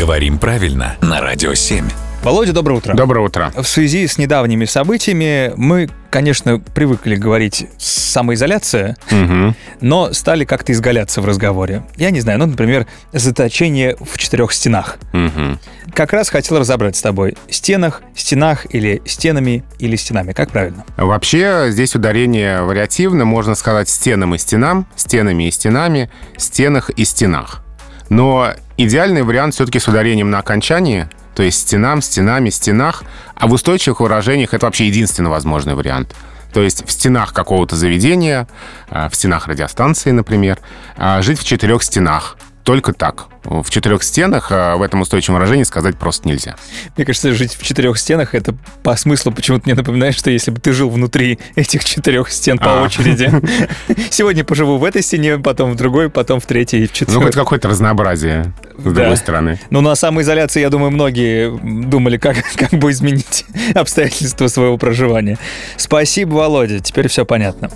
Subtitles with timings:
[0.00, 1.84] Говорим правильно на Радио 7.
[2.22, 2.94] Володя, доброе утро.
[2.94, 3.52] Доброе утро.
[3.54, 9.54] В связи с недавними событиями мы, конечно, привыкли говорить самоизоляция, Мгм.
[9.82, 11.82] но стали как-то изгаляться в разговоре.
[11.96, 14.96] Я не знаю, ну, например, заточение в четырех стенах.
[15.12, 15.58] Мгм.
[15.94, 17.36] Как раз хотел разобрать с тобой.
[17.50, 20.32] Стенах, стенах или стенами или стенами.
[20.32, 20.86] Как правильно?
[20.96, 23.26] Вообще, здесь ударение вариативно.
[23.26, 27.62] Можно сказать стенам и стенам, стенами и стенами, стенах и стенах.
[28.08, 33.04] Но идеальный вариант все-таки с ударением на окончании, то есть стенам, стенами, стенах.
[33.34, 36.14] А в устойчивых выражениях это вообще единственно возможный вариант.
[36.52, 38.48] То есть в стенах какого-то заведения,
[38.88, 40.58] а, в стенах радиостанции, например,
[40.96, 42.36] а, жить в четырех стенах.
[42.64, 43.26] Только так.
[43.42, 46.56] В четырех стенах а, в этом устойчивом выражении сказать просто нельзя.
[46.96, 50.60] Мне кажется, жить в четырех стенах это по смыслу почему-то мне напоминает, что если бы
[50.60, 52.84] ты жил внутри этих четырех стен по А.
[52.84, 53.30] очереди.
[54.10, 57.24] Сегодня поживу в этой стене, потом в другой, потом в третьей и в Ну, четвертой.
[57.26, 58.90] хоть какое-то разнообразие, с Да.
[58.90, 59.58] другой стороны.
[59.70, 61.50] Ну, на самоизоляции, я думаю, многие
[61.88, 65.38] думали, как, как бы изменить обстоятельства своего проживания.
[65.76, 67.70] Спасибо, Володя, теперь все понятно.